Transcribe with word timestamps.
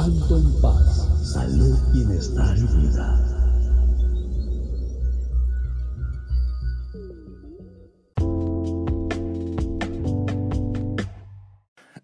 Anton 0.00 0.58
Paz, 0.62 1.30
salud, 1.34 1.78
bienestar 1.92 2.56
y 2.56 2.62
vida. 2.62 3.06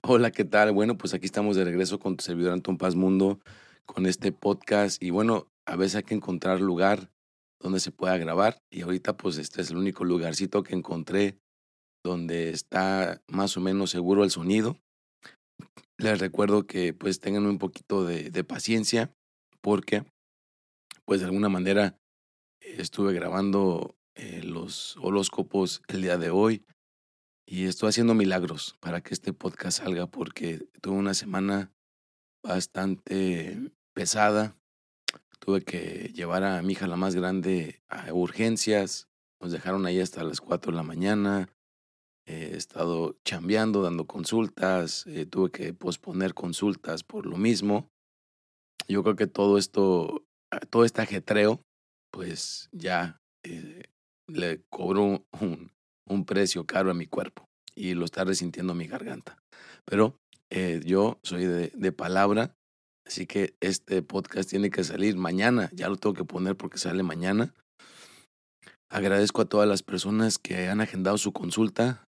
Hola, 0.02 0.30
¿qué 0.30 0.44
tal? 0.44 0.72
Bueno, 0.72 0.98
pues 0.98 1.14
aquí 1.14 1.24
estamos 1.24 1.56
de 1.56 1.64
regreso 1.64 1.98
con 1.98 2.18
tu 2.18 2.24
servidor 2.24 2.52
Anton 2.52 2.76
Paz 2.76 2.94
Mundo 2.94 3.40
con 3.86 4.04
este 4.04 4.30
podcast 4.30 5.02
y 5.02 5.08
bueno, 5.08 5.46
a 5.64 5.76
veces 5.76 5.96
hay 5.96 6.02
que 6.02 6.14
encontrar 6.14 6.60
lugar 6.60 7.10
donde 7.62 7.80
se 7.80 7.92
pueda 7.92 8.18
grabar 8.18 8.60
y 8.70 8.82
ahorita 8.82 9.16
pues 9.16 9.38
este 9.38 9.62
es 9.62 9.70
el 9.70 9.78
único 9.78 10.04
lugarcito 10.04 10.62
que 10.62 10.74
encontré 10.74 11.38
donde 12.04 12.50
está 12.50 13.22
más 13.26 13.56
o 13.56 13.62
menos 13.62 13.88
seguro 13.88 14.22
el 14.22 14.30
sonido. 14.30 14.76
Les 15.98 16.18
recuerdo 16.18 16.66
que 16.66 16.92
pues 16.92 17.20
tengan 17.20 17.46
un 17.46 17.58
poquito 17.58 18.04
de, 18.04 18.30
de 18.30 18.44
paciencia 18.44 19.14
porque 19.60 20.04
pues 21.04 21.20
de 21.20 21.26
alguna 21.26 21.48
manera 21.48 21.98
estuve 22.60 23.12
grabando 23.12 23.96
eh, 24.14 24.42
los 24.42 24.96
horóscopos 24.98 25.82
el 25.88 26.02
día 26.02 26.16
de 26.18 26.30
hoy 26.30 26.64
y 27.46 27.66
estoy 27.66 27.90
haciendo 27.90 28.14
milagros 28.14 28.76
para 28.80 29.00
que 29.00 29.14
este 29.14 29.32
podcast 29.32 29.78
salga 29.78 30.06
porque 30.06 30.66
tuve 30.80 30.96
una 30.96 31.14
semana 31.14 31.72
bastante 32.42 33.72
pesada. 33.92 34.56
Tuve 35.38 35.62
que 35.62 36.12
llevar 36.14 36.42
a 36.42 36.60
mi 36.62 36.72
hija 36.72 36.86
la 36.86 36.96
más 36.96 37.14
grande 37.14 37.82
a 37.88 38.12
urgencias. 38.12 39.08
Nos 39.40 39.52
dejaron 39.52 39.86
ahí 39.86 40.00
hasta 40.00 40.24
las 40.24 40.40
4 40.40 40.72
de 40.72 40.76
la 40.76 40.82
mañana. 40.82 41.48
He 42.26 42.56
estado 42.56 43.16
chambeando, 43.24 43.82
dando 43.82 44.06
consultas. 44.06 45.06
eh, 45.06 45.26
tuve 45.26 45.50
que 45.50 45.72
posponer 45.74 46.34
consultas 46.34 47.04
por 47.04 47.24
lo 47.26 47.36
mismo. 47.36 47.88
Yo 48.88 49.02
creo 49.02 49.16
que 49.16 49.26
todo 49.26 49.58
esto, 49.58 50.24
todo 50.70 50.84
este 50.84 51.02
ajetreo, 51.02 51.62
pues 52.12 52.68
ya 52.72 53.20
eh, 53.44 53.84
le 54.28 54.62
cobró 54.70 55.24
un, 55.40 56.24
precio 56.24 56.66
caro 56.66 56.90
a 56.90 56.94
mi 56.94 57.06
cuerpo 57.06 57.44
y 57.74 57.94
lo 57.94 58.04
está 58.04 58.24
resintiendo 58.24 58.74
mi 58.74 58.86
garganta. 58.86 59.38
Pero 59.84 60.16
eh, 60.50 60.80
yo 60.84 61.20
soy 61.22 61.44
de, 61.44 61.92
palabra, 61.92 62.54
así 63.06 63.26
que 63.26 63.54
este 63.60 64.02
podcast 64.02 64.48
tiene 64.48 64.70
que 64.70 64.82
salir 64.82 65.16
mañana. 65.16 65.70
Ya 65.72 65.88
lo 65.88 65.96
tengo 65.96 66.14
que 66.14 66.24
poner 66.24 66.56
porque 66.56 66.78
sale 66.78 67.02
mañana. 67.02 67.54
Agradezco 68.90 69.42
a 69.42 69.48
todas 69.48 69.68
las 69.68 69.82
personas 69.82 70.38
que 70.38 70.68
han 70.68 70.80
agendado 70.80 71.18
su 71.18 71.32
consulta, 71.32 72.05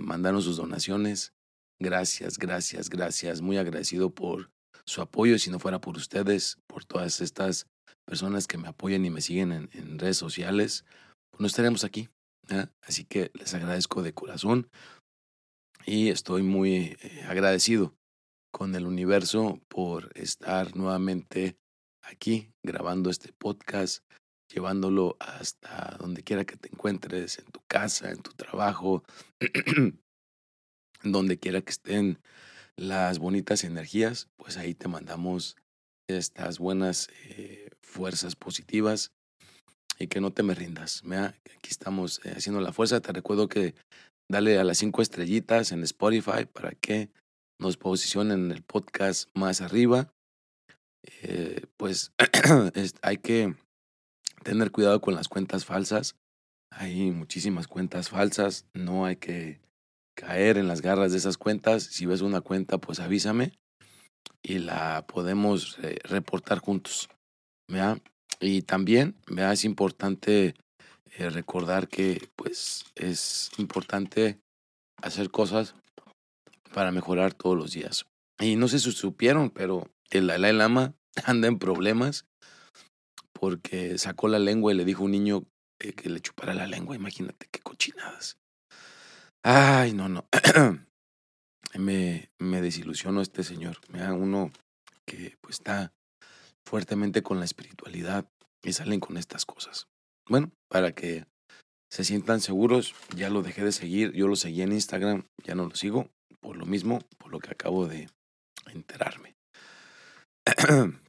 mandaron 0.00 0.42
sus 0.42 0.56
donaciones. 0.56 1.32
Gracias, 1.80 2.38
gracias, 2.38 2.88
gracias. 2.88 3.40
Muy 3.40 3.58
agradecido 3.58 4.10
por 4.10 4.50
su 4.86 5.02
apoyo. 5.02 5.38
Si 5.38 5.50
no 5.50 5.58
fuera 5.58 5.80
por 5.80 5.96
ustedes, 5.96 6.58
por 6.66 6.84
todas 6.84 7.20
estas 7.20 7.66
personas 8.06 8.46
que 8.46 8.58
me 8.58 8.68
apoyan 8.68 9.04
y 9.04 9.10
me 9.10 9.20
siguen 9.20 9.52
en, 9.52 9.98
redes 9.98 10.16
sociales, 10.16 10.84
pues 11.30 11.40
no 11.40 11.46
estaremos 11.46 11.84
aquí. 11.84 12.08
Así 12.82 13.04
que 13.04 13.30
les 13.34 13.54
agradezco 13.54 14.02
de 14.02 14.14
corazón 14.14 14.68
y 15.84 16.08
estoy 16.08 16.42
muy 16.42 16.96
eh, 17.00 17.24
agradecido 17.28 17.94
con 18.52 18.74
el 18.74 18.86
universo 18.86 19.60
por 19.68 20.10
estar 20.14 20.76
nuevamente 20.76 21.56
aquí 22.02 22.52
grabando 22.64 23.10
este 23.10 23.32
podcast, 23.32 24.04
llevándolo 24.48 25.16
hasta 25.20 25.96
donde 25.98 26.22
quiera 26.22 26.44
que 26.44 26.56
te 26.56 26.68
encuentres, 26.68 27.38
en 27.38 27.46
tu 27.46 27.60
casa, 27.66 28.10
en 28.10 28.22
tu 28.22 28.32
trabajo, 28.32 29.02
donde 31.02 31.38
quiera 31.38 31.60
que 31.60 31.70
estén 31.70 32.18
las 32.76 33.18
bonitas 33.18 33.64
energías, 33.64 34.28
pues 34.36 34.56
ahí 34.56 34.74
te 34.74 34.88
mandamos 34.88 35.56
estas 36.08 36.58
buenas 36.58 37.08
eh, 37.24 37.70
fuerzas 37.82 38.36
positivas 38.36 39.12
y 39.98 40.08
que 40.08 40.20
no 40.20 40.32
te 40.32 40.42
me 40.42 40.54
rindas. 40.54 41.02
¿vea? 41.04 41.34
Aquí 41.56 41.70
estamos 41.70 42.20
eh, 42.24 42.34
haciendo 42.36 42.60
la 42.60 42.72
fuerza. 42.72 43.00
Te 43.00 43.12
recuerdo 43.12 43.48
que 43.48 43.74
dale 44.30 44.58
a 44.58 44.64
las 44.64 44.78
cinco 44.78 45.02
estrellitas 45.02 45.72
en 45.72 45.82
Spotify 45.82 46.44
para 46.52 46.72
que 46.72 47.10
nos 47.58 47.76
posicionen 47.76 48.52
el 48.52 48.62
podcast 48.62 49.30
más 49.34 49.60
arriba. 49.60 50.12
Eh, 51.22 51.64
pues 51.76 52.12
hay 53.02 53.16
que 53.18 53.54
tener 54.46 54.70
cuidado 54.70 55.00
con 55.00 55.16
las 55.16 55.26
cuentas 55.26 55.64
falsas. 55.64 56.14
Hay 56.70 57.10
muchísimas 57.10 57.66
cuentas 57.66 58.10
falsas. 58.10 58.64
No 58.74 59.04
hay 59.04 59.16
que 59.16 59.60
caer 60.16 60.56
en 60.56 60.68
las 60.68 60.82
garras 60.82 61.10
de 61.10 61.18
esas 61.18 61.36
cuentas. 61.36 61.82
Si 61.82 62.06
ves 62.06 62.20
una 62.20 62.40
cuenta, 62.40 62.78
pues 62.78 63.00
avísame 63.00 63.52
y 64.44 64.58
la 64.60 65.04
podemos 65.08 65.78
eh, 65.82 65.98
reportar 66.04 66.60
juntos. 66.60 67.08
Y 68.38 68.62
también 68.62 69.16
es 69.36 69.64
importante 69.64 70.54
eh, 71.18 71.30
recordar 71.30 71.88
que 71.88 72.28
pues 72.36 72.84
es 72.94 73.50
importante 73.58 74.38
hacer 75.02 75.30
cosas 75.32 75.74
para 76.72 76.92
mejorar 76.92 77.34
todos 77.34 77.56
los 77.56 77.72
días. 77.72 78.06
Y 78.38 78.54
no 78.54 78.68
sé 78.68 78.78
si 78.78 78.92
supieron, 78.92 79.50
pero 79.50 79.90
el 80.10 80.28
Dalai 80.28 80.52
Lama 80.52 80.94
anda 81.24 81.48
en 81.48 81.58
problemas 81.58 82.26
porque 83.38 83.98
sacó 83.98 84.28
la 84.28 84.38
lengua 84.38 84.72
y 84.72 84.76
le 84.76 84.84
dijo 84.84 85.02
a 85.02 85.06
un 85.06 85.12
niño 85.12 85.44
que 85.78 86.08
le 86.08 86.20
chupara 86.20 86.54
la 86.54 86.66
lengua. 86.66 86.96
Imagínate 86.96 87.48
qué 87.50 87.60
cochinadas. 87.60 88.38
Ay, 89.42 89.92
no, 89.92 90.08
no. 90.08 90.26
me, 91.78 92.30
desilusionó 92.38 93.20
este 93.20 93.44
señor. 93.44 93.78
Me 93.88 94.10
uno 94.10 94.50
que 95.06 95.36
pues 95.40 95.56
está 95.56 95.92
fuertemente 96.66 97.22
con 97.22 97.38
la 97.38 97.44
espiritualidad 97.44 98.26
y 98.62 98.72
salen 98.72 99.00
con 99.00 99.16
estas 99.18 99.44
cosas. 99.44 99.86
Bueno, 100.28 100.50
para 100.68 100.92
que 100.92 101.26
se 101.90 102.04
sientan 102.04 102.40
seguros, 102.40 102.94
ya 103.14 103.30
lo 103.30 103.42
dejé 103.42 103.62
de 103.62 103.72
seguir, 103.72 104.12
yo 104.12 104.26
lo 104.26 104.34
seguí 104.34 104.62
en 104.62 104.72
Instagram, 104.72 105.26
ya 105.44 105.54
no 105.54 105.68
lo 105.68 105.76
sigo, 105.76 106.10
por 106.40 106.56
lo 106.56 106.66
mismo, 106.66 107.00
por 107.18 107.30
lo 107.30 107.38
que 107.38 107.50
acabo 107.50 107.86
de 107.86 108.08
enterarme. 108.72 109.36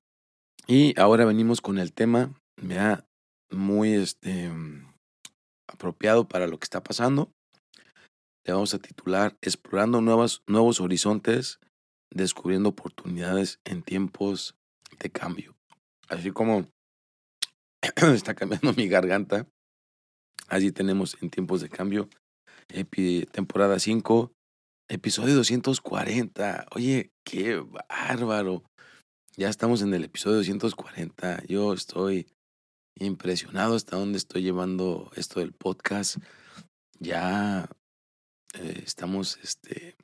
y 0.67 0.99
ahora 0.99 1.23
venimos 1.23 1.61
con 1.61 1.77
el 1.79 1.93
tema, 1.93 2.33
da 2.57 3.07
muy 3.49 3.93
este, 3.93 4.51
apropiado 5.65 6.27
para 6.27 6.47
lo 6.47 6.59
que 6.59 6.65
está 6.65 6.83
pasando. 6.83 7.31
Le 8.45 8.53
vamos 8.53 8.73
a 8.73 8.79
titular 8.79 9.37
Explorando 9.41 10.01
nuevas, 10.01 10.41
nuevos 10.45 10.81
horizontes, 10.81 11.59
descubriendo 12.11 12.69
oportunidades 12.69 13.59
en 13.63 13.81
tiempos 13.81 14.55
de 14.99 15.09
cambio. 15.09 15.55
Así 16.09 16.31
como 16.31 16.67
está 18.13 18.35
cambiando 18.35 18.73
mi 18.77 18.89
garganta. 18.89 19.47
Así 20.49 20.71
tenemos 20.71 21.17
en 21.21 21.29
tiempos 21.29 21.61
de 21.61 21.69
cambio. 21.69 22.09
Epi, 22.69 23.25
temporada 23.31 23.79
5, 23.79 24.33
episodio 24.89 25.35
240. 25.35 26.67
Oye, 26.71 27.11
qué 27.23 27.55
bárbaro. 27.55 28.63
Ya 29.39 29.49
estamos 29.49 29.83
en 29.83 29.93
el 29.93 30.03
episodio 30.03 30.37
240. 30.37 31.43
Yo 31.45 31.71
estoy 31.71 32.25
impresionado 32.95 33.75
hasta 33.75 33.95
dónde 33.95 34.17
estoy 34.17 34.41
llevando 34.41 35.11
esto 35.15 35.41
del 35.41 35.53
podcast. 35.53 36.17
Ya 36.97 37.69
eh, 38.55 38.81
estamos 38.83 39.37
este, 39.43 39.95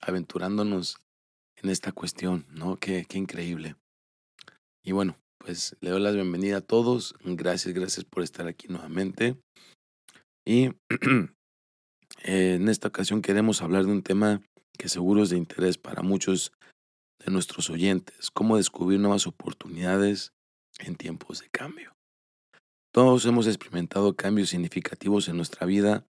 aventurándonos 0.00 0.96
en 1.56 1.68
esta 1.68 1.92
cuestión, 1.92 2.46
¿no? 2.48 2.78
Qué, 2.78 3.04
qué 3.06 3.18
increíble. 3.18 3.76
Y 4.82 4.92
bueno, 4.92 5.18
pues 5.36 5.76
le 5.82 5.90
doy 5.90 6.00
la 6.00 6.10
bienvenida 6.10 6.56
a 6.56 6.62
todos. 6.62 7.14
Gracias, 7.24 7.74
gracias 7.74 8.06
por 8.06 8.22
estar 8.22 8.48
aquí 8.48 8.68
nuevamente. 8.68 9.36
Y 10.46 10.70
en 12.22 12.68
esta 12.70 12.88
ocasión 12.88 13.20
queremos 13.20 13.60
hablar 13.60 13.84
de 13.84 13.92
un 13.92 14.02
tema 14.02 14.40
que 14.78 14.88
seguro 14.88 15.24
es 15.24 15.28
de 15.28 15.36
interés 15.36 15.76
para 15.76 16.00
muchos 16.00 16.54
de 17.24 17.32
nuestros 17.32 17.70
oyentes, 17.70 18.30
cómo 18.30 18.56
descubrir 18.56 19.00
nuevas 19.00 19.26
oportunidades 19.26 20.32
en 20.78 20.96
tiempos 20.96 21.40
de 21.40 21.48
cambio. 21.50 21.96
Todos 22.92 23.24
hemos 23.26 23.46
experimentado 23.46 24.16
cambios 24.16 24.50
significativos 24.50 25.28
en 25.28 25.36
nuestra 25.36 25.66
vida 25.66 26.06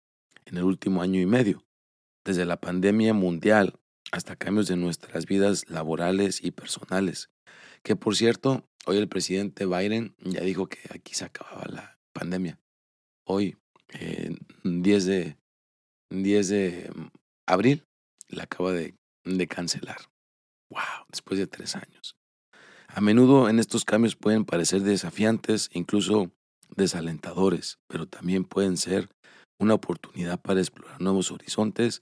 en 0.47 0.57
el 0.57 0.65
último 0.65 1.03
año 1.03 1.21
y 1.21 1.27
medio, 1.27 1.65
desde 2.25 2.45
la 2.45 2.61
pandemia 2.61 3.15
mundial 3.15 3.79
hasta 4.11 4.37
cambios 4.37 4.67
de 4.69 4.77
nuestras 4.77 5.27
vidas 5.27 5.69
laborales 5.69 6.43
y 6.43 6.51
personales. 6.51 7.31
Que 7.83 7.97
por 7.97 8.17
cierto, 8.17 8.69
hoy 8.87 8.99
el 8.99 9.09
presidente 9.09 9.67
Biden 9.67 10.15
ya 10.19 10.41
dijo 10.41 10.67
que 10.67 10.81
aquí 10.91 11.15
se 11.15 11.25
acababa 11.25 11.65
la 11.69 11.99
pandemia. 12.13 12.59
Hoy, 13.25 13.57
10 14.65 15.05
de 15.07 15.37
10 16.11 16.49
de 16.49 16.91
abril, 17.47 17.87
la 18.29 18.45
acaba 18.45 18.73
de, 18.73 18.95
de 19.25 19.47
cancelar. 19.47 20.12
¡Wow! 20.73 21.07
Después 21.11 21.39
de 21.39 21.47
tres 21.47 21.77
años. 21.77 22.17
A 22.89 23.01
menudo 23.01 23.49
en 23.51 23.59
estos 23.59 23.85
cambios 23.85 24.17
pueden 24.17 24.47
parecer 24.47 24.83
desafiantes, 24.83 25.69
incluso 25.73 26.31
desalentadores, 26.75 27.79
pero 27.89 28.07
también 28.07 28.45
pueden 28.45 28.79
ser 28.79 29.11
una 29.59 29.75
oportunidad 29.75 30.41
para 30.41 30.61
explorar 30.61 31.01
nuevos 31.01 31.31
horizontes 31.31 32.01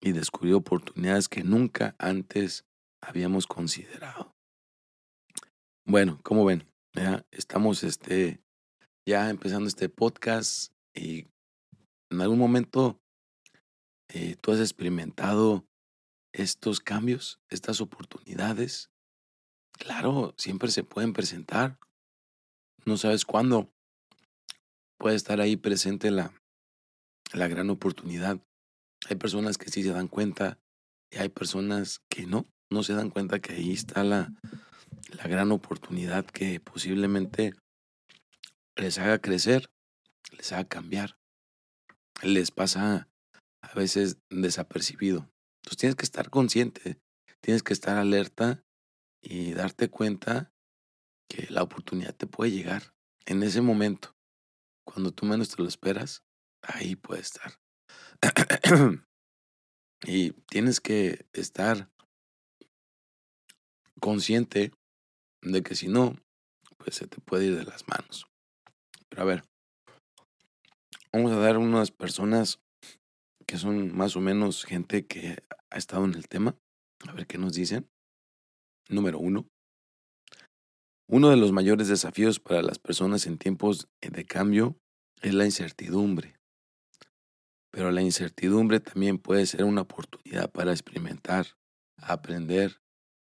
y 0.00 0.12
descubrir 0.12 0.54
oportunidades 0.54 1.28
que 1.28 1.44
nunca 1.44 1.94
antes 1.98 2.64
habíamos 3.02 3.46
considerado. 3.46 4.34
Bueno, 5.86 6.20
como 6.22 6.46
ven, 6.46 6.66
ya 6.94 7.26
estamos 7.30 7.84
este, 7.84 8.40
ya 9.06 9.28
empezando 9.28 9.68
este 9.68 9.90
podcast 9.90 10.72
y 10.94 11.26
en 12.10 12.20
algún 12.20 12.38
momento 12.38 12.98
eh, 14.08 14.36
tú 14.40 14.52
has 14.52 14.60
experimentado 14.60 15.64
estos 16.32 16.80
cambios, 16.80 17.40
estas 17.48 17.80
oportunidades. 17.80 18.90
Claro, 19.72 20.34
siempre 20.36 20.70
se 20.70 20.84
pueden 20.84 21.12
presentar. 21.12 21.78
No 22.84 22.96
sabes 22.96 23.24
cuándo 23.24 23.72
puede 24.98 25.16
estar 25.16 25.40
ahí 25.40 25.56
presente 25.56 26.10
la, 26.10 26.34
la 27.32 27.48
gran 27.48 27.70
oportunidad. 27.70 28.40
Hay 29.08 29.16
personas 29.16 29.58
que 29.58 29.70
sí 29.70 29.82
se 29.82 29.92
dan 29.92 30.08
cuenta 30.08 30.58
y 31.10 31.18
hay 31.18 31.28
personas 31.28 32.00
que 32.08 32.26
no, 32.26 32.46
no 32.70 32.82
se 32.82 32.94
dan 32.94 33.10
cuenta 33.10 33.40
que 33.40 33.54
ahí 33.54 33.72
está 33.72 34.04
la, 34.04 34.32
la 35.08 35.24
gran 35.24 35.52
oportunidad 35.52 36.24
que 36.26 36.60
posiblemente 36.60 37.54
les 38.76 38.98
haga 38.98 39.18
crecer, 39.18 39.70
les 40.36 40.52
haga 40.52 40.64
cambiar. 40.64 41.18
Les 42.22 42.50
pasa 42.50 43.08
a 43.62 43.74
veces 43.74 44.18
desapercibido. 44.28 45.30
Entonces 45.60 45.76
tienes 45.78 45.96
que 45.96 46.04
estar 46.04 46.30
consciente, 46.30 47.00
tienes 47.40 47.62
que 47.62 47.72
estar 47.72 47.96
alerta 47.96 48.64
y 49.22 49.52
darte 49.52 49.90
cuenta 49.90 50.52
que 51.28 51.46
la 51.50 51.62
oportunidad 51.62 52.14
te 52.14 52.26
puede 52.26 52.50
llegar 52.50 52.94
en 53.26 53.42
ese 53.42 53.60
momento. 53.60 54.16
Cuando 54.84 55.12
tú 55.12 55.26
menos 55.26 55.50
te 55.50 55.62
lo 55.62 55.68
esperas, 55.68 56.24
ahí 56.62 56.96
puede 56.96 57.20
estar. 57.20 57.60
y 60.06 60.32
tienes 60.48 60.80
que 60.80 61.26
estar 61.32 61.90
consciente 64.00 64.72
de 65.42 65.62
que 65.62 65.74
si 65.74 65.88
no, 65.88 66.16
pues 66.78 66.96
se 66.96 67.06
te 67.06 67.20
puede 67.20 67.46
ir 67.46 67.56
de 67.56 67.64
las 67.64 67.86
manos. 67.86 68.26
Pero 69.08 69.22
a 69.22 69.26
ver, 69.26 69.44
vamos 71.12 71.32
a 71.32 71.36
dar 71.36 71.58
unas 71.58 71.90
personas 71.90 72.60
que 73.50 73.58
son 73.58 73.96
más 73.96 74.14
o 74.14 74.20
menos 74.20 74.64
gente 74.64 75.08
que 75.08 75.42
ha 75.70 75.76
estado 75.76 76.04
en 76.04 76.14
el 76.14 76.28
tema. 76.28 76.56
A 77.08 77.12
ver 77.12 77.26
qué 77.26 77.36
nos 77.36 77.52
dicen. 77.52 77.90
Número 78.88 79.18
uno. 79.18 79.48
Uno 81.08 81.30
de 81.30 81.36
los 81.36 81.50
mayores 81.50 81.88
desafíos 81.88 82.38
para 82.38 82.62
las 82.62 82.78
personas 82.78 83.26
en 83.26 83.38
tiempos 83.38 83.88
de 84.02 84.24
cambio 84.24 84.78
es 85.20 85.34
la 85.34 85.46
incertidumbre. 85.46 86.38
Pero 87.72 87.90
la 87.90 88.02
incertidumbre 88.02 88.78
también 88.78 89.18
puede 89.18 89.44
ser 89.46 89.64
una 89.64 89.80
oportunidad 89.80 90.52
para 90.52 90.70
experimentar, 90.70 91.58
aprender 91.96 92.80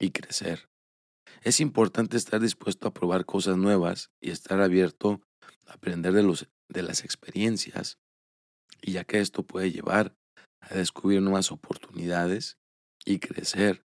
y 0.00 0.10
crecer. 0.10 0.68
Es 1.42 1.60
importante 1.60 2.16
estar 2.16 2.40
dispuesto 2.40 2.88
a 2.88 2.92
probar 2.92 3.24
cosas 3.24 3.56
nuevas 3.56 4.10
y 4.20 4.32
estar 4.32 4.60
abierto 4.62 5.20
a 5.68 5.74
aprender 5.74 6.12
de, 6.12 6.24
los, 6.24 6.48
de 6.68 6.82
las 6.82 7.04
experiencias 7.04 8.00
y 8.82 8.92
ya 8.92 9.04
que 9.04 9.20
esto 9.20 9.42
puede 9.42 9.70
llevar 9.70 10.14
a 10.60 10.74
descubrir 10.74 11.22
nuevas 11.22 11.52
oportunidades 11.52 12.58
y 13.04 13.18
crecer 13.18 13.84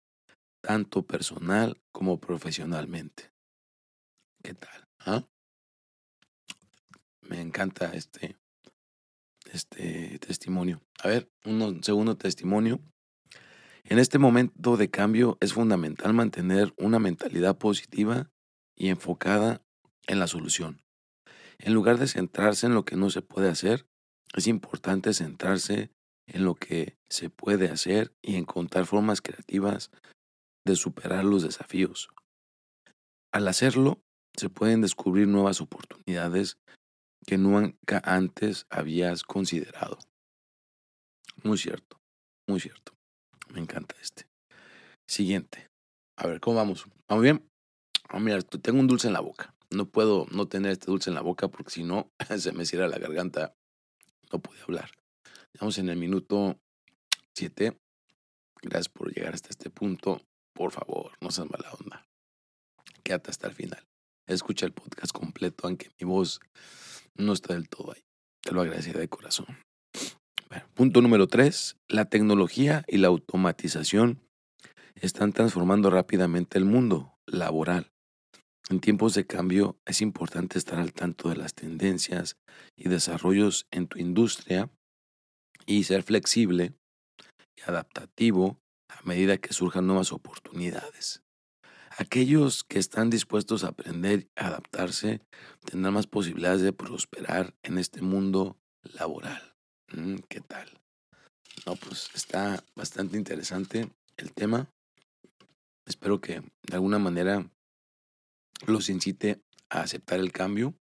tanto 0.62 1.06
personal 1.06 1.82
como 1.92 2.20
profesionalmente. 2.20 3.32
¿Qué 4.44 4.54
tal? 4.54 4.86
Ah? 5.00 5.26
Me 7.22 7.42
encanta 7.42 7.94
este, 7.94 8.38
este 9.52 10.20
testimonio. 10.20 10.82
A 11.00 11.08
ver, 11.08 11.30
un 11.46 11.84
segundo 11.84 12.18
testimonio. 12.18 12.80
En 13.86 14.00
este 14.00 14.18
momento 14.18 14.78
de 14.78 14.90
cambio 14.90 15.38
es 15.42 15.54
fundamental 15.54 16.14
mantener 16.14 16.74
una 16.78 17.00
mentalidad 17.00 17.58
positiva 17.58 18.30
y 18.76 18.90
enfocada 18.90 19.62
en 20.08 20.20
la 20.20 20.28
solución. 20.28 20.82
En 21.60 21.74
lugar 21.74 21.98
de 21.98 22.08
centrarse 22.08 22.66
en 22.66 22.74
lo 22.74 22.86
que 22.86 22.96
no 22.96 23.10
se 23.10 23.22
puede 23.22 23.50
hacer, 23.50 23.86
es 24.34 24.48
importante 24.48 25.14
centrarse 25.14 25.92
en 26.28 26.44
lo 26.44 26.56
que 26.56 26.98
se 27.10 27.30
puede 27.30 27.70
hacer 27.70 28.14
y 28.22 28.36
encontrar 28.36 28.86
formas 28.86 29.22
creativas 29.22 29.92
de 30.66 30.76
superar 30.76 31.24
los 31.26 31.44
desafíos. 31.44 32.10
Al 33.34 33.48
hacerlo, 33.48 34.00
se 34.38 34.50
pueden 34.50 34.82
descubrir 34.82 35.28
nuevas 35.28 35.62
oportunidades 35.62 36.58
que 37.26 37.38
nunca 37.38 38.02
antes 38.04 38.66
habías 38.70 39.24
considerado. 39.24 40.00
Muy 41.44 41.58
cierto, 41.58 41.98
muy 42.48 42.60
cierto. 42.60 42.94
Me 43.50 43.60
encanta 43.60 43.96
este. 44.02 44.28
Siguiente. 45.08 45.68
A 46.18 46.28
ver, 46.28 46.40
¿cómo 46.40 46.58
vamos? 46.58 46.88
¿Vamos 47.08 47.24
bien? 47.24 47.48
Ah, 48.10 48.20
mira, 48.20 48.42
tengo 48.42 48.80
un 48.80 48.88
dulce 48.88 49.08
en 49.08 49.14
la 49.14 49.20
boca. 49.20 49.54
No 49.70 49.86
puedo 49.86 50.26
no 50.32 50.48
tener 50.48 50.72
este 50.72 50.88
dulce 50.88 51.10
en 51.10 51.16
la 51.16 51.22
boca 51.22 51.48
porque 51.48 51.72
si 51.72 51.84
no 51.84 52.12
se 52.38 52.52
me 52.52 52.66
cierra 52.66 52.88
la 52.88 53.00
garganta 53.00 53.54
no 54.34 54.40
pude 54.40 54.60
hablar. 54.64 54.90
Estamos 55.54 55.78
en 55.78 55.90
el 55.90 55.96
minuto 55.96 56.60
7. 57.36 57.78
Gracias 58.64 58.90
por 58.90 59.14
llegar 59.14 59.36
hasta 59.36 59.50
este 59.50 59.70
punto. 59.70 60.22
Por 60.54 60.72
favor, 60.72 61.12
no 61.22 61.30
seas 61.30 61.50
mala 61.50 61.72
onda. 61.80 62.06
Quédate 63.04 63.30
hasta 63.30 63.48
el 63.48 63.54
final. 63.54 63.86
Escucha 64.28 64.66
el 64.66 64.74
podcast 64.74 65.12
completo, 65.12 65.68
aunque 65.68 65.92
mi 66.00 66.08
voz 66.08 66.40
no 67.16 67.34
está 67.34 67.54
del 67.54 67.70
todo 67.70 67.94
ahí. 67.94 68.02
Te 68.42 68.52
lo 68.52 68.62
agradecería 68.62 69.02
de 69.02 69.08
corazón. 69.08 69.46
punto 70.74 71.02
número 71.02 71.28
3. 71.28 71.78
La 71.88 72.06
tecnología 72.06 72.84
y 72.88 72.98
la 72.98 73.10
automatización 73.10 74.20
están 74.96 75.32
transformando 75.34 75.92
rápidamente 75.92 76.58
el 76.58 76.66
mundo 76.66 77.14
laboral. 77.28 77.93
En 78.70 78.80
tiempos 78.80 79.14
de 79.14 79.26
cambio 79.26 79.78
es 79.86 80.02
importante 80.02 80.58
estar 80.58 80.80
al 80.80 80.94
tanto 80.94 81.30
de 81.30 81.36
las 81.36 81.54
tendencias 81.54 82.38
y 82.78 82.88
desarrollos 82.88 83.68
en 83.72 83.88
tu 83.88 84.00
industria 84.00 84.70
y 85.66 85.84
ser 85.84 86.04
flexible 86.04 86.74
y 87.58 87.70
adaptativo 87.70 88.58
a 88.90 89.02
medida 89.04 89.38
que 89.38 89.54
surjan 89.54 89.88
nuevas 89.88 90.14
oportunidades. 90.14 91.22
Aquellos 91.98 92.64
que 92.64 92.80
están 92.80 93.10
dispuestos 93.10 93.64
a 93.64 93.70
aprender 93.70 94.22
y 94.22 94.30
adaptarse 94.36 95.22
tendrán 95.64 95.94
más 95.94 96.08
posibilidades 96.08 96.62
de 96.62 96.74
prosperar 96.74 97.54
en 97.64 97.78
este 97.78 98.02
mundo 98.02 98.58
laboral. 98.82 99.54
Mm, 99.92 100.16
¿Qué 100.28 100.42
tal? 100.42 100.70
No, 101.66 101.76
pues 101.76 102.10
está 102.16 102.64
bastante 102.76 103.18
interesante 103.18 103.92
el 104.18 104.34
tema. 104.34 104.70
Espero 105.86 106.20
que 106.20 106.42
de 106.42 106.74
alguna 106.74 106.98
manera 106.98 107.48
los 108.66 108.90
incite 108.90 109.42
a 109.70 109.82
aceptar 109.82 110.20
el 110.20 110.32
cambio, 110.32 110.76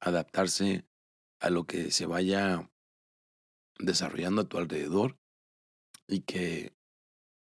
adaptarse 0.00 0.84
a 1.40 1.50
lo 1.50 1.64
que 1.64 1.90
se 1.90 2.06
vaya 2.06 2.70
desarrollando 3.78 4.42
a 4.42 4.48
tu 4.48 4.58
alrededor 4.58 5.18
y 6.06 6.20
que 6.20 6.74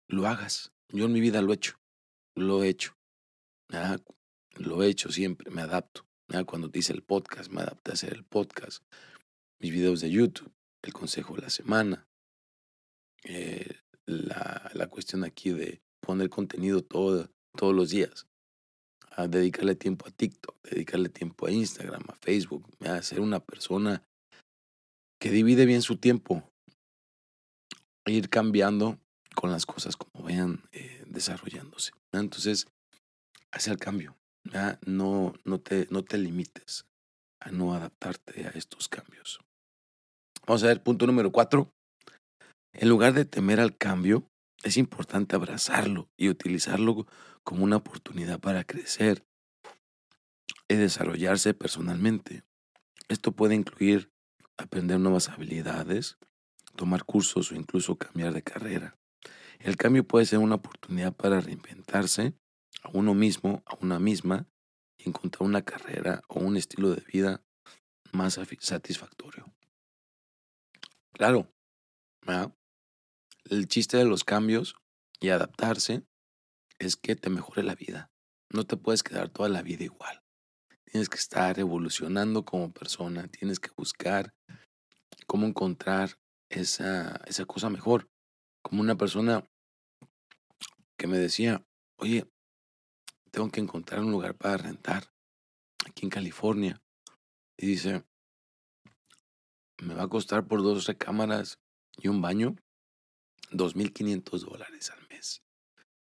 lo 0.08 0.26
hagas. 0.26 0.72
Yo 0.88 1.06
en 1.06 1.12
mi 1.12 1.20
vida 1.20 1.42
lo 1.42 1.52
he 1.52 1.56
hecho, 1.56 1.80
lo 2.34 2.62
he 2.62 2.68
hecho. 2.68 2.96
lo 4.54 4.82
he 4.82 4.88
hecho 4.88 5.10
siempre, 5.10 5.50
me 5.50 5.62
adapto. 5.62 6.06
Cuando 6.46 6.70
te 6.70 6.80
hice 6.80 6.92
el 6.92 7.02
podcast, 7.02 7.50
me 7.50 7.62
adapté 7.62 7.92
a 7.92 7.94
hacer 7.94 8.12
el 8.12 8.24
podcast. 8.24 8.82
Mis 9.60 9.72
videos 9.72 10.00
de 10.00 10.10
YouTube, 10.10 10.52
el 10.82 10.92
consejo 10.92 11.36
de 11.36 11.42
la 11.42 11.50
semana. 11.50 12.08
Eh, 13.24 13.80
la, 14.06 14.70
la, 14.74 14.86
cuestión 14.88 15.24
aquí 15.24 15.50
de 15.50 15.82
poner 16.00 16.28
contenido 16.28 16.82
todo, 16.82 17.28
todos 17.56 17.74
los 17.74 17.90
días 17.90 18.26
a 19.16 19.26
dedicarle 19.28 19.74
tiempo 19.74 20.06
a 20.06 20.10
TikTok, 20.10 20.62
dedicarle 20.62 21.08
tiempo 21.08 21.46
a 21.46 21.50
Instagram, 21.50 22.04
a 22.08 22.16
Facebook, 22.16 22.64
a 22.86 23.00
ser 23.02 23.20
una 23.20 23.40
persona 23.40 24.02
que 25.18 25.30
divide 25.30 25.64
bien 25.64 25.82
su 25.82 25.96
tiempo. 25.96 26.48
ir 28.08 28.28
cambiando 28.28 29.00
con 29.34 29.50
las 29.50 29.66
cosas 29.66 29.96
como 29.96 30.24
vayan 30.24 30.62
eh, 30.70 31.02
desarrollándose. 31.08 31.92
Entonces, 32.12 32.68
hace 33.50 33.70
el 33.70 33.78
cambio. 33.78 34.16
No, 34.86 35.34
no, 35.44 35.60
te, 35.60 35.88
no 35.90 36.04
te 36.04 36.18
limites 36.18 36.86
a 37.40 37.50
no 37.50 37.74
adaptarte 37.74 38.46
a 38.46 38.50
estos 38.50 38.88
cambios. 38.88 39.40
Vamos 40.46 40.62
a 40.62 40.68
ver, 40.68 40.82
punto 40.82 41.06
número 41.06 41.32
cuatro. 41.32 41.72
En 42.72 42.88
lugar 42.88 43.12
de 43.12 43.24
temer 43.24 43.58
al 43.58 43.76
cambio, 43.76 44.28
es 44.62 44.76
importante 44.76 45.36
abrazarlo 45.36 46.10
y 46.16 46.28
utilizarlo 46.28 47.06
como 47.44 47.64
una 47.64 47.76
oportunidad 47.76 48.40
para 48.40 48.64
crecer 48.64 49.26
y 50.68 50.74
desarrollarse 50.74 51.54
personalmente. 51.54 52.44
Esto 53.08 53.32
puede 53.32 53.54
incluir 53.54 54.12
aprender 54.56 54.98
nuevas 54.98 55.28
habilidades, 55.28 56.18
tomar 56.74 57.04
cursos 57.04 57.52
o 57.52 57.54
incluso 57.54 57.96
cambiar 57.96 58.32
de 58.32 58.42
carrera. 58.42 58.98
El 59.58 59.76
cambio 59.76 60.06
puede 60.06 60.26
ser 60.26 60.38
una 60.38 60.56
oportunidad 60.56 61.14
para 61.14 61.40
reinventarse 61.40 62.34
a 62.82 62.90
uno 62.92 63.14
mismo, 63.14 63.62
a 63.66 63.76
una 63.80 63.98
misma, 63.98 64.46
y 64.98 65.08
encontrar 65.08 65.46
una 65.46 65.62
carrera 65.62 66.22
o 66.28 66.40
un 66.40 66.56
estilo 66.56 66.90
de 66.90 67.02
vida 67.02 67.42
más 68.12 68.38
satisfactorio. 68.60 69.52
Claro, 71.12 71.50
el 73.50 73.68
chiste 73.68 73.96
de 73.96 74.04
los 74.04 74.24
cambios 74.24 74.76
y 75.20 75.28
adaptarse 75.28 76.04
es 76.78 76.96
que 76.96 77.16
te 77.16 77.30
mejore 77.30 77.62
la 77.62 77.74
vida. 77.74 78.10
No 78.52 78.64
te 78.64 78.76
puedes 78.76 79.02
quedar 79.02 79.28
toda 79.28 79.48
la 79.48 79.62
vida 79.62 79.84
igual. 79.84 80.22
Tienes 80.84 81.08
que 81.08 81.18
estar 81.18 81.58
evolucionando 81.58 82.44
como 82.44 82.72
persona, 82.72 83.28
tienes 83.28 83.60
que 83.60 83.70
buscar 83.76 84.34
cómo 85.26 85.46
encontrar 85.46 86.18
esa, 86.48 87.16
esa 87.26 87.44
cosa 87.44 87.70
mejor. 87.70 88.08
Como 88.62 88.80
una 88.80 88.96
persona 88.96 89.48
que 90.96 91.06
me 91.06 91.18
decía, 91.18 91.64
oye, 91.98 92.30
tengo 93.30 93.50
que 93.50 93.60
encontrar 93.60 94.00
un 94.00 94.12
lugar 94.12 94.34
para 94.36 94.56
rentar 94.56 95.12
aquí 95.84 96.06
en 96.06 96.10
California. 96.10 96.80
Y 97.58 97.66
dice, 97.66 98.04
me 99.82 99.94
va 99.94 100.04
a 100.04 100.08
costar 100.08 100.46
por 100.46 100.62
dos 100.62 100.86
recámaras 100.86 101.58
y 101.96 102.08
un 102.08 102.20
baño 102.20 102.56
2.500 103.50 104.40
dólares 104.40 104.90
al 104.90 105.06
mes. 105.08 105.42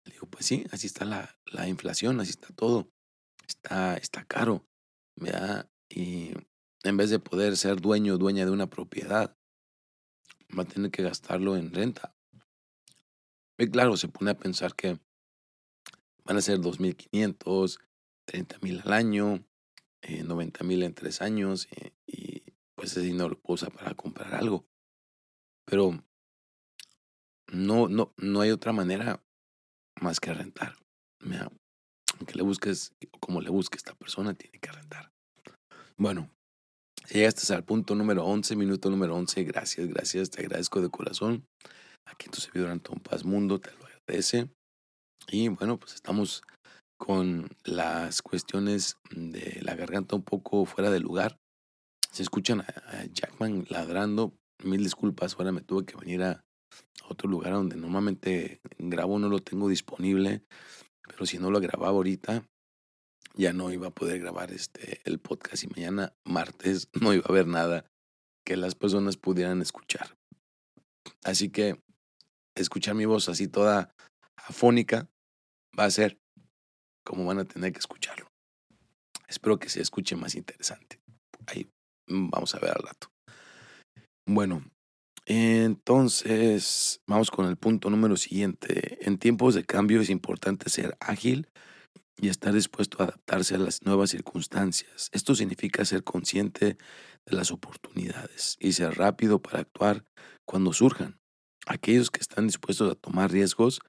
Le 0.04 0.14
digo, 0.14 0.28
pues 0.28 0.46
sí, 0.46 0.66
así 0.72 0.88
está 0.88 1.06
la, 1.06 1.38
la 1.46 1.68
inflación, 1.68 2.20
así 2.20 2.32
está 2.32 2.54
todo. 2.54 2.92
Está, 3.48 3.98
está 3.98 4.26
caro. 4.26 4.66
Y 5.90 6.32
en 6.84 6.98
vez 6.98 7.10
de 7.10 7.20
poder 7.20 7.58
ser 7.58 7.80
dueño 7.82 8.16
o 8.16 8.18
dueña 8.18 8.46
de 8.46 8.52
una 8.52 8.68
propiedad, 8.68 9.38
va 10.58 10.64
a 10.64 10.68
tener 10.68 10.92
que 10.92 11.04
gastarlo 11.04 11.56
en 11.56 11.74
renta. 11.74 12.16
Y 13.58 13.70
claro, 13.70 13.98
se 13.98 14.08
pone 14.08 14.32
a 14.32 14.38
pensar 14.38 14.76
que 14.76 15.00
van 16.24 16.38
a 16.38 16.42
ser 16.42 16.60
2.500, 16.60 17.80
30.000 18.26 18.86
al 18.86 18.94
año, 18.94 19.46
eh, 20.02 20.24
90.000 20.24 20.84
en 20.84 20.94
tres 20.94 21.22
años 21.22 21.68
eh, 21.72 21.94
y 22.08 22.44
pues 22.76 22.92
ese 22.92 23.02
dinero 23.02 23.30
lo 23.30 23.40
usa 23.44 23.70
para 23.70 23.94
comprar 23.94 24.34
algo. 24.34 24.66
Pero 25.66 26.04
no, 27.52 27.88
no, 27.90 28.14
no 28.18 28.42
hay 28.42 28.52
otra 28.52 28.72
manera 28.72 29.22
más 30.00 30.20
que 30.20 30.34
rentar. 30.34 30.76
Aunque 32.18 32.36
le 32.36 32.44
busques, 32.44 32.94
como 33.20 33.42
le 33.42 33.50
busque 33.50 33.78
esta 33.78 33.94
persona, 33.94 34.34
tiene 34.34 34.60
que 34.60 34.72
rentar. 34.72 35.12
Bueno, 35.98 36.30
si 37.06 37.16
llegaste 37.16 37.54
al 37.54 37.64
punto 37.64 37.94
número 37.96 38.26
11, 38.26 38.56
minuto 38.56 38.90
número 38.90 39.16
11, 39.16 39.44
gracias, 39.44 39.88
gracias, 39.88 40.30
te 40.30 40.42
agradezco 40.42 40.82
de 40.82 40.90
corazón. 40.90 41.46
Aquí 42.08 42.30
tu 42.30 42.40
servidor 42.40 42.70
Antón 42.70 43.00
Paz 43.00 43.26
Mundo 43.26 43.60
te 43.60 43.72
lo 43.72 43.86
agradece. 43.86 44.50
Y 45.28 45.50
bueno, 45.50 45.78
pues 45.78 45.94
estamos 45.94 46.44
con 46.98 47.50
las 47.64 48.22
cuestiones 48.22 48.98
de 49.12 49.60
la 49.62 49.76
garganta 49.76 50.16
un 50.16 50.24
poco 50.24 50.66
fuera 50.66 50.90
de 50.90 51.00
lugar. 51.00 51.38
Se 52.12 52.24
escuchan 52.24 52.62
a 52.62 53.06
Jackman 53.12 53.66
ladrando. 53.70 54.34
Mil 54.64 54.84
disculpas, 54.84 55.36
ahora 55.36 55.52
me 55.52 55.62
tuve 55.62 55.86
que 55.86 55.98
venir 55.98 56.24
a 56.24 56.44
otro 57.08 57.30
lugar 57.30 57.54
donde 57.54 57.76
normalmente 57.76 58.62
grabo, 58.78 59.20
no 59.20 59.30
lo 59.30 59.40
tengo 59.40 59.68
disponible. 59.70 60.44
Pero 61.04 61.26
si 61.26 61.40
no 61.40 61.52
lo 61.52 61.60
grababa 61.60 61.90
ahorita, 61.90 62.44
ya 63.36 63.54
no 63.54 63.72
iba 63.72 63.88
a 63.88 63.92
poder 63.92 64.20
grabar 64.20 64.52
este 64.52 65.02
el 65.06 65.20
podcast 65.20 65.64
y 65.64 65.68
mañana 65.68 66.14
martes 66.26 66.90
no 67.02 67.14
iba 67.14 67.24
a 67.26 67.32
haber 67.32 67.48
nada 67.48 67.86
que 68.46 68.58
las 68.58 68.76
personas 68.76 69.18
pudieran 69.18 69.62
escuchar. 69.62 70.16
Así 71.24 71.50
que 71.50 71.80
escuchar 72.56 72.96
mi 72.96 73.06
voz 73.06 73.30
así 73.30 73.48
toda 73.48 73.94
afónica 74.36 75.08
va 75.78 75.86
a 75.86 75.92
ser 75.92 76.18
como 77.06 77.26
van 77.26 77.40
a 77.40 77.46
tener 77.46 77.72
que 77.72 77.80
escucharlo. 77.80 78.28
Espero 79.28 79.60
que 79.60 79.70
se 79.70 79.82
escuche 79.82 80.16
más 80.16 80.36
interesante. 80.36 81.00
Ahí 81.48 81.70
mm, 82.08 82.30
vamos 82.30 82.54
a 82.56 82.60
ver 82.60 82.72
al 82.72 82.84
rato. 82.84 83.08
Bueno, 84.28 84.64
entonces 85.34 87.02
vamos 87.08 87.32
con 87.32 87.46
el 87.46 87.56
punto 87.56 87.90
número 87.90 88.18
siguiente. 88.18 88.98
En 89.08 89.18
tiempos 89.18 89.56
de 89.56 89.64
cambio 89.64 90.02
es 90.02 90.10
importante 90.10 90.70
ser 90.70 90.98
ágil 91.00 91.48
y 92.18 92.28
estar 92.28 92.54
dispuesto 92.54 92.98
a 93.00 93.06
adaptarse 93.06 93.56
a 93.56 93.60
las 93.60 93.82
nuevas 93.84 94.10
circunstancias. 94.10 95.10
Esto 95.14 95.34
significa 95.34 95.86
ser 95.86 96.04
consciente 96.04 96.78
de 97.26 97.36
las 97.36 97.52
oportunidades 97.52 98.58
y 98.60 98.74
ser 98.74 98.96
rápido 98.98 99.42
para 99.42 99.60
actuar 99.60 100.06
cuando 100.46 100.74
surjan. 100.74 101.18
Aquellos 101.66 102.12
que 102.12 102.20
están 102.20 102.48
dispuestos 102.48 102.92
a 102.92 102.96
tomar 102.96 103.32
riesgos 103.32 103.80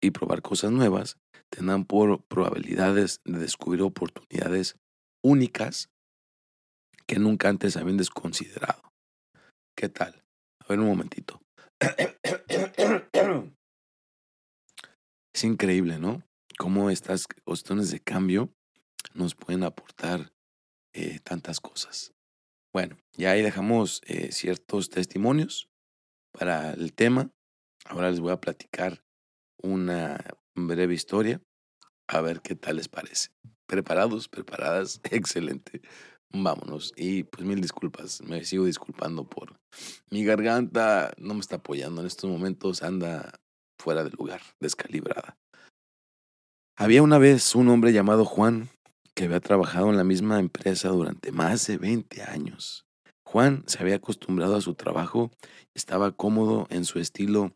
y 0.00 0.10
probar, 0.10 0.42
cosas 0.42 0.72
nuevas 0.72 1.18
tendrán 1.50 1.84
por 1.84 2.24
probabilidades 2.24 3.20
de 3.24 3.38
descubrir 3.38 3.82
oportunidades 3.82 4.76
únicas 5.22 5.88
que 7.06 7.20
nunca 7.20 7.48
antes 7.48 7.76
habían 7.76 7.96
desconsiderado. 7.96 8.82
¿Qué 9.76 9.88
tal? 9.88 10.24
Ver 10.68 10.80
un 10.80 10.86
momentito. 10.86 11.40
Es 15.34 15.44
increíble, 15.44 15.98
¿no? 15.98 16.22
cómo 16.58 16.90
estas 16.90 17.26
cuestiones 17.44 17.90
de 17.90 18.00
cambio 18.00 18.52
nos 19.14 19.34
pueden 19.34 19.62
aportar 19.62 20.32
eh, 20.92 21.20
tantas 21.20 21.60
cosas. 21.60 22.12
Bueno, 22.74 22.98
ya 23.16 23.30
ahí 23.30 23.42
dejamos 23.42 24.02
eh, 24.06 24.32
ciertos 24.32 24.90
testimonios 24.90 25.70
para 26.32 26.72
el 26.72 26.92
tema. 26.92 27.30
Ahora 27.86 28.10
les 28.10 28.20
voy 28.20 28.32
a 28.32 28.40
platicar 28.40 29.04
una 29.62 30.18
breve 30.54 30.94
historia, 30.94 31.40
a 32.08 32.20
ver 32.20 32.42
qué 32.42 32.54
tal 32.56 32.76
les 32.76 32.88
parece. 32.88 33.28
¿Preparados? 33.66 34.28
¿Preparadas? 34.28 35.00
Excelente. 35.10 35.80
Vámonos. 36.32 36.92
Y 36.96 37.24
pues 37.24 37.46
mil 37.46 37.60
disculpas, 37.60 38.22
me 38.22 38.44
sigo 38.44 38.64
disculpando 38.64 39.24
por 39.24 39.58
mi 40.10 40.24
garganta, 40.24 41.12
no 41.18 41.34
me 41.34 41.40
está 41.40 41.56
apoyando 41.56 42.00
en 42.00 42.06
estos 42.06 42.30
momentos, 42.30 42.82
anda 42.82 43.32
fuera 43.78 44.04
de 44.04 44.10
lugar, 44.10 44.42
descalibrada. 44.60 45.36
Había 46.76 47.02
una 47.02 47.18
vez 47.18 47.54
un 47.54 47.68
hombre 47.68 47.92
llamado 47.92 48.24
Juan 48.24 48.68
que 49.14 49.24
había 49.24 49.40
trabajado 49.40 49.90
en 49.90 49.96
la 49.96 50.04
misma 50.04 50.38
empresa 50.38 50.90
durante 50.90 51.32
más 51.32 51.66
de 51.66 51.76
20 51.76 52.22
años. 52.22 52.86
Juan 53.24 53.64
se 53.66 53.82
había 53.82 53.96
acostumbrado 53.96 54.54
a 54.56 54.60
su 54.60 54.74
trabajo, 54.74 55.30
estaba 55.74 56.12
cómodo 56.12 56.66
en 56.70 56.84
su 56.84 57.00
estilo 57.00 57.52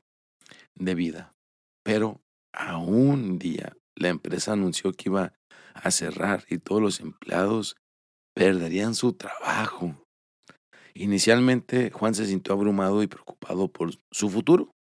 de 0.75 0.95
vida. 0.95 1.33
Pero 1.85 2.21
a 2.53 2.79
un 2.79 3.39
día 3.39 3.77
la 3.95 4.09
empresa 4.09 4.53
anunció 4.53 4.93
que 4.93 5.09
iba 5.09 5.35
a 5.75 5.91
cerrar 5.91 6.45
y 6.51 6.59
todos 6.59 6.83
los 6.83 7.01
empleados 7.01 7.77
perderían 8.35 8.95
su 8.95 9.13
trabajo. 9.13 9.97
Inicialmente 10.95 11.91
Juan 11.91 12.15
se 12.15 12.27
sintió 12.27 12.55
abrumado 12.55 13.03
y 13.03 13.07
preocupado 13.07 13.69
por 13.69 13.91
su 14.11 14.29
futuro 14.29 14.73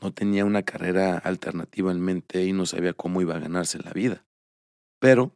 no 0.00 0.12
tenía 0.12 0.44
una 0.44 0.62
carrera 0.62 1.18
alternativa 1.18 1.92
en 1.92 2.00
mente 2.00 2.44
y 2.44 2.52
no 2.52 2.66
sabía 2.66 2.94
cómo 2.94 3.20
iba 3.20 3.36
a 3.36 3.40
ganarse 3.40 3.78
la 3.78 3.92
vida. 3.92 4.24
Pero 5.00 5.34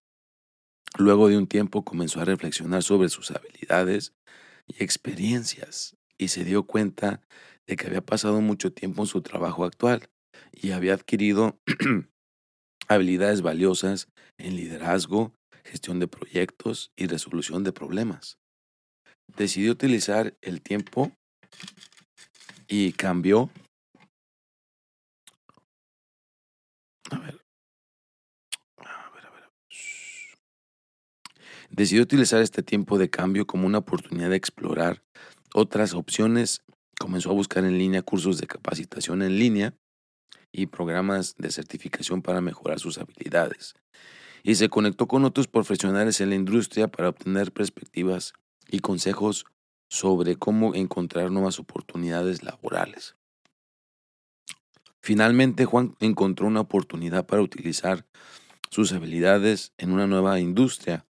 luego 0.99 1.29
de 1.29 1.37
un 1.37 1.47
tiempo 1.47 1.85
comenzó 1.85 2.21
a 2.21 2.25
reflexionar 2.25 2.83
sobre 2.83 3.09
sus 3.09 3.31
habilidades 3.31 4.15
y 4.67 4.83
experiencias 4.83 5.97
y 6.19 6.29
se 6.29 6.45
dio 6.45 6.65
cuenta 6.65 7.21
de 7.67 7.77
que 7.77 7.87
había 7.87 8.01
pasado 8.01 8.41
mucho 8.41 8.73
tiempo 8.73 9.03
en 9.03 9.09
su 9.09 9.23
trabajo 9.23 9.65
actual 9.65 10.09
y 10.53 10.71
había 10.71 10.95
adquirido 10.95 11.59
habilidades 12.89 13.43
valiosas 13.43 14.09
en 14.39 14.57
liderazgo, 14.57 15.33
gestión 15.67 15.99
de 15.99 16.09
proyectos 16.09 16.93
y 16.97 17.07
resolución 17.07 17.65
de 17.65 17.73
problemas. 17.73 18.39
Decidió 19.37 19.73
utilizar 19.73 20.37
el 20.41 20.63
tiempo 20.63 21.13
y 22.69 22.93
cambió 22.93 23.51
A 27.11 27.19
ver. 27.19 27.41
A 28.79 29.11
ver, 29.15 29.27
a 29.27 29.31
ver. 29.31 29.51
Decidió 31.71 32.03
utilizar 32.03 32.43
este 32.43 32.63
tiempo 32.63 32.99
de 32.99 33.11
cambio 33.11 33.47
como 33.47 33.67
una 33.67 33.79
oportunidad 33.79 34.31
de 34.31 34.37
explorar 34.37 35.03
otras 35.55 35.95
opciones 35.95 36.63
comenzó 36.99 37.31
a 37.31 37.35
buscar 37.35 37.65
en 37.65 37.79
línea 37.79 38.03
cursos 38.03 38.39
de 38.39 38.47
capacitación 38.47 39.23
en 39.23 39.39
línea 39.39 39.75
y 40.53 40.67
programas 40.67 41.35
de 41.37 41.51
certificación 41.51 42.23
para 42.23 42.41
mejorar 42.41 42.81
sus 42.81 42.99
habilidades. 42.99 43.75
Y 44.47 44.55
se 44.55 44.69
conectó 44.69 45.09
con 45.09 45.25
otros 45.25 45.49
profesionales 45.49 46.21
en 46.21 46.29
la 46.29 46.37
industria 46.37 46.87
para 46.87 47.09
obtener 47.09 47.51
perspectivas 47.51 48.33
y 48.69 48.79
consejos 48.79 49.45
sobre 49.91 50.37
cómo 50.37 50.77
encontrar 50.77 51.33
nuevas 51.33 51.59
oportunidades 51.59 52.45
laborales. 52.45 53.17
Finalmente, 55.03 55.65
Juan 55.65 55.97
encontró 55.99 56.47
una 56.47 56.61
oportunidad 56.61 57.27
para 57.27 57.43
utilizar 57.43 58.07
sus 58.71 58.93
habilidades 58.93 59.73
en 59.79 59.91
una 59.91 60.07
nueva 60.07 60.39
industria. 60.39 61.05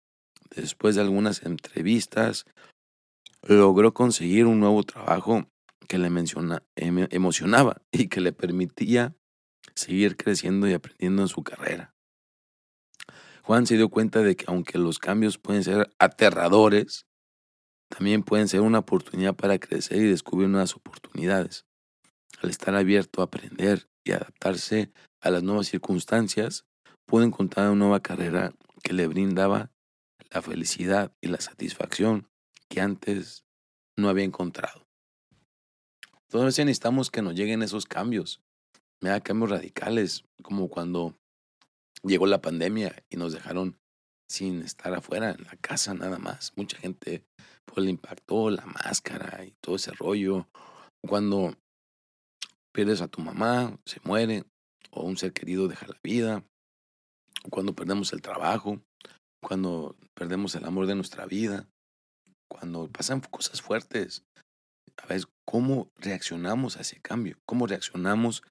Después 0.55 0.93
de 0.93 1.01
algunas 1.01 1.41
entrevistas, 1.41 2.45
logró 3.41 3.95
conseguir 3.95 4.45
un 4.45 4.59
nuevo 4.59 4.83
trabajo 4.83 5.49
que 5.87 5.97
le 5.97 6.07
emocionaba 7.09 7.81
y 7.91 8.09
que 8.09 8.21
le 8.21 8.31
permitía 8.31 9.15
seguir 9.73 10.17
creciendo 10.17 10.67
y 10.67 10.73
aprendiendo 10.73 11.23
en 11.23 11.27
su 11.29 11.41
carrera. 11.41 11.92
Juan 13.43 13.67
se 13.67 13.75
dio 13.75 13.89
cuenta 13.89 14.21
de 14.21 14.37
que 14.37 14.45
aunque 14.47 14.77
los 14.77 14.99
cambios 14.99 15.37
pueden 15.37 15.63
ser 15.63 15.93
aterradores, 15.99 17.05
también 17.89 18.23
pueden 18.23 18.47
ser 18.47 18.61
una 18.61 18.79
oportunidad 18.79 19.35
para 19.35 19.59
crecer 19.59 19.97
y 19.97 20.09
descubrir 20.09 20.47
nuevas 20.47 20.75
oportunidades. 20.75 21.65
Al 22.41 22.49
estar 22.49 22.73
abierto 22.73 23.21
a 23.21 23.25
aprender 23.25 23.89
y 24.05 24.13
adaptarse 24.13 24.91
a 25.19 25.29
las 25.29 25.43
nuevas 25.43 25.67
circunstancias, 25.67 26.65
pudo 27.05 27.23
encontrar 27.23 27.67
una 27.67 27.79
nueva 27.79 27.99
carrera 27.99 28.53
que 28.81 28.93
le 28.93 29.07
brindaba 29.07 29.71
la 30.31 30.41
felicidad 30.41 31.13
y 31.21 31.27
la 31.27 31.41
satisfacción 31.41 32.29
que 32.69 32.79
antes 32.79 33.45
no 33.97 34.07
había 34.09 34.23
encontrado. 34.23 34.87
Entonces 36.29 36.65
necesitamos 36.65 37.11
que 37.11 37.21
nos 37.21 37.35
lleguen 37.35 37.61
esos 37.61 37.85
cambios, 37.85 38.41
da 39.01 39.19
cambios 39.19 39.51
radicales, 39.51 40.23
como 40.41 40.69
cuando 40.69 41.15
llegó 42.03 42.27
la 42.27 42.41
pandemia 42.41 43.03
y 43.09 43.17
nos 43.17 43.33
dejaron 43.33 43.77
sin 44.29 44.61
estar 44.61 44.93
afuera, 44.93 45.31
en 45.31 45.43
la 45.43 45.55
casa 45.57 45.93
nada 45.93 46.17
más. 46.17 46.53
Mucha 46.55 46.77
gente 46.77 47.23
pues, 47.65 47.83
le 47.83 47.91
impactó 47.91 48.49
la 48.49 48.65
máscara 48.65 49.45
y 49.45 49.53
todo 49.61 49.75
ese 49.75 49.91
rollo. 49.91 50.47
Cuando 51.05 51.55
pierdes 52.73 53.01
a 53.01 53.07
tu 53.07 53.21
mamá, 53.21 53.77
se 53.85 53.99
muere, 54.03 54.43
o 54.91 55.03
un 55.03 55.17
ser 55.17 55.33
querido 55.33 55.67
deja 55.67 55.87
la 55.87 55.99
vida, 56.03 56.43
cuando 57.49 57.73
perdemos 57.73 58.13
el 58.13 58.21
trabajo, 58.21 58.81
cuando 59.41 59.95
perdemos 60.15 60.55
el 60.55 60.65
amor 60.65 60.87
de 60.87 60.95
nuestra 60.95 61.25
vida, 61.25 61.67
cuando 62.49 62.87
pasan 62.87 63.19
cosas 63.19 63.61
fuertes, 63.61 64.23
a 64.97 65.05
ver 65.07 65.23
cómo 65.45 65.89
reaccionamos 65.97 66.77
a 66.77 66.81
ese 66.81 66.99
cambio, 67.01 67.37
cómo 67.45 67.67
reaccionamos 67.67 68.43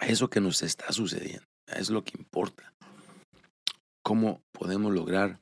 a 0.00 0.06
eso 0.06 0.28
que 0.28 0.40
nos 0.40 0.62
está 0.62 0.92
sucediendo. 0.92 1.46
Es 1.66 1.90
lo 1.90 2.04
que 2.04 2.18
importa. 2.18 2.72
Cómo 4.08 4.42
podemos 4.52 4.90
lograr 4.90 5.38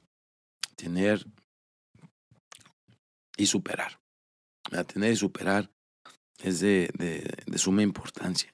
tener 0.75 1.25
y 3.37 3.47
superar. 3.47 4.01
Tener 4.89 5.13
y 5.13 5.17
superar 5.17 5.71
es 6.41 6.59
de, 6.59 6.91
de, 7.47 7.59
suma 7.59 7.83
importancia, 7.83 8.53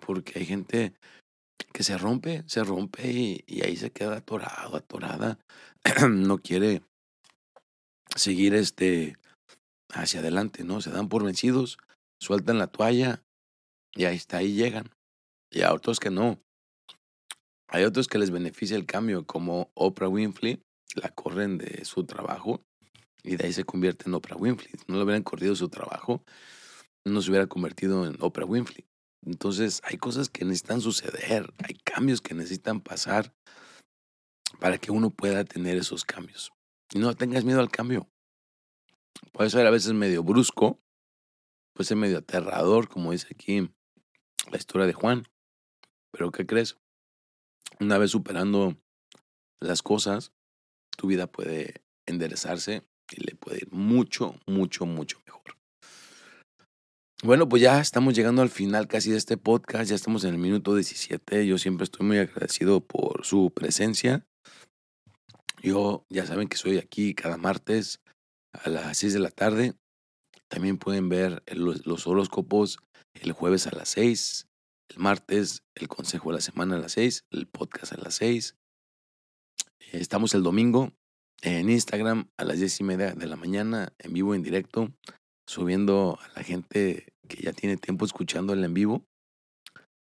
porque 0.00 0.38
hay 0.38 0.44
gente 0.44 0.92
que 1.72 1.82
se 1.82 1.96
rompe, 1.96 2.44
se 2.46 2.62
rompe 2.62 3.10
y, 3.10 3.42
y 3.46 3.62
ahí 3.62 3.78
se 3.78 3.90
queda 3.90 4.18
atorado, 4.18 4.76
atorada, 4.76 5.38
no 6.10 6.36
quiere 6.36 6.82
seguir 8.14 8.52
este 8.52 9.16
hacia 9.94 10.20
adelante, 10.20 10.62
¿no? 10.62 10.82
Se 10.82 10.90
dan 10.90 11.08
por 11.08 11.24
vencidos, 11.24 11.78
sueltan 12.20 12.58
la 12.58 12.66
toalla 12.66 13.22
y 13.94 14.04
ahí 14.04 14.16
está, 14.16 14.36
ahí 14.36 14.52
llegan. 14.52 14.90
Y 15.50 15.62
a 15.62 15.72
otros 15.72 16.00
que 16.00 16.10
no. 16.10 16.38
Hay 17.68 17.84
otros 17.84 18.08
que 18.08 18.18
les 18.18 18.30
beneficia 18.30 18.76
el 18.76 18.86
cambio, 18.86 19.26
como 19.26 19.70
Oprah 19.74 20.08
Winfrey, 20.08 20.62
la 20.94 21.08
corren 21.10 21.58
de 21.58 21.84
su 21.84 22.04
trabajo 22.04 22.64
y 23.22 23.36
de 23.36 23.46
ahí 23.46 23.52
se 23.52 23.64
convierte 23.64 24.04
en 24.06 24.14
Oprah 24.14 24.36
Winfrey. 24.36 24.72
no 24.86 24.96
le 24.96 25.04
hubieran 25.04 25.22
corrido 25.22 25.56
su 25.56 25.68
trabajo, 25.68 26.22
no 27.04 27.20
se 27.22 27.30
hubiera 27.30 27.46
convertido 27.46 28.06
en 28.06 28.16
Oprah 28.20 28.44
Winfrey. 28.44 28.86
Entonces 29.24 29.80
hay 29.84 29.96
cosas 29.96 30.28
que 30.28 30.44
necesitan 30.44 30.80
suceder, 30.80 31.52
hay 31.58 31.74
cambios 31.82 32.20
que 32.20 32.34
necesitan 32.34 32.80
pasar 32.80 33.34
para 34.60 34.78
que 34.78 34.92
uno 34.92 35.10
pueda 35.10 35.44
tener 35.44 35.76
esos 35.76 36.04
cambios. 36.04 36.52
Y 36.92 36.98
no 36.98 37.14
tengas 37.14 37.44
miedo 37.44 37.60
al 37.60 37.70
cambio. 37.70 38.08
Puede 39.32 39.50
ser 39.50 39.66
a 39.66 39.70
veces 39.70 39.94
medio 39.94 40.22
brusco, 40.22 40.80
puede 41.72 41.88
ser 41.88 41.96
medio 41.96 42.18
aterrador, 42.18 42.88
como 42.88 43.12
dice 43.12 43.28
aquí 43.30 43.70
la 44.50 44.58
historia 44.58 44.86
de 44.86 44.92
Juan. 44.92 45.26
Pero 46.12 46.30
¿qué 46.30 46.46
crees? 46.46 46.76
Una 47.80 47.98
vez 47.98 48.10
superando 48.10 48.76
las 49.60 49.82
cosas, 49.82 50.32
tu 50.96 51.06
vida 51.08 51.26
puede 51.26 51.82
enderezarse 52.06 52.82
y 53.10 53.24
le 53.24 53.34
puede 53.34 53.58
ir 53.58 53.72
mucho, 53.72 54.38
mucho, 54.46 54.86
mucho 54.86 55.18
mejor. 55.26 55.56
Bueno, 57.22 57.48
pues 57.48 57.62
ya 57.62 57.80
estamos 57.80 58.14
llegando 58.14 58.42
al 58.42 58.50
final 58.50 58.86
casi 58.86 59.10
de 59.10 59.16
este 59.16 59.36
podcast, 59.36 59.88
ya 59.88 59.94
estamos 59.94 60.24
en 60.24 60.34
el 60.34 60.38
minuto 60.38 60.74
17. 60.74 61.46
Yo 61.46 61.56
siempre 61.58 61.84
estoy 61.84 62.06
muy 62.06 62.18
agradecido 62.18 62.80
por 62.80 63.24
su 63.24 63.50
presencia. 63.50 64.26
Yo 65.62 66.04
ya 66.10 66.26
saben 66.26 66.48
que 66.48 66.58
soy 66.58 66.76
aquí 66.76 67.14
cada 67.14 67.38
martes 67.38 68.00
a 68.52 68.68
las 68.68 68.98
6 68.98 69.14
de 69.14 69.20
la 69.20 69.30
tarde. 69.30 69.74
También 70.48 70.76
pueden 70.76 71.08
ver 71.08 71.42
los, 71.54 72.06
horóscopos 72.06 72.78
el 73.14 73.32
jueves 73.32 73.66
a 73.66 73.74
las 73.74 73.88
6, 73.88 74.46
el 74.88 74.98
martes 74.98 75.62
el 75.74 75.88
consejo 75.88 76.30
de 76.30 76.36
la 76.36 76.40
semana 76.40 76.76
a 76.76 76.78
las 76.78 76.92
6, 76.92 77.26
el 77.30 77.46
podcast 77.46 77.92
a 77.92 77.96
las 77.96 78.14
6. 78.16 78.56
Estamos 79.92 80.34
el 80.34 80.42
domingo 80.42 80.92
en 81.42 81.70
Instagram 81.70 82.30
a 82.36 82.44
las 82.44 82.58
10 82.58 82.80
y 82.80 82.84
media 82.84 83.14
de 83.14 83.26
la 83.26 83.36
mañana, 83.36 83.92
en 83.98 84.12
vivo, 84.12 84.34
en 84.34 84.42
directo, 84.42 84.92
subiendo 85.46 86.18
a 86.22 86.28
la 86.38 86.42
gente 86.42 87.12
que 87.28 87.42
ya 87.42 87.52
tiene 87.52 87.76
tiempo 87.76 88.04
escuchando 88.04 88.52
el 88.52 88.64
en 88.64 88.74
vivo 88.74 89.04